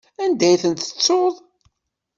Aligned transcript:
Anda 0.23 0.45
ay 0.49 0.55
tent-tettuḍ? 0.61 1.33